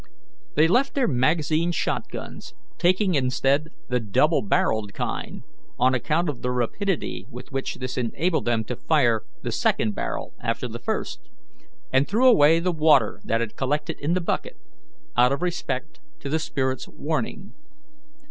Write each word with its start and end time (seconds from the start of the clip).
They 0.55 0.67
left 0.67 0.95
their 0.95 1.07
magazine 1.07 1.71
shot 1.71 2.09
guns, 2.09 2.55
taking 2.79 3.13
instead 3.13 3.67
the 3.87 3.99
double 3.99 4.41
barrelled 4.41 4.95
kind, 4.95 5.43
on 5.77 5.93
account 5.93 6.27
of 6.27 6.41
the 6.41 6.49
rapidity 6.49 7.27
with 7.29 7.51
which 7.51 7.75
this 7.75 7.99
enabled 7.99 8.45
them 8.45 8.63
to 8.63 8.75
fire 8.75 9.21
the 9.43 9.51
second 9.51 9.93
barrel 9.93 10.33
after 10.41 10.67
the 10.67 10.79
first, 10.79 11.29
and 11.93 12.07
threw 12.07 12.27
away 12.27 12.59
the 12.59 12.71
water 12.71 13.21
that 13.25 13.41
had 13.41 13.55
collected 13.55 13.99
in 13.99 14.13
the 14.15 14.21
bucket, 14.21 14.57
out 15.15 15.31
of 15.31 15.43
respect 15.43 15.99
to 16.21 16.29
the 16.29 16.39
spirit's 16.39 16.87
warning. 16.87 17.53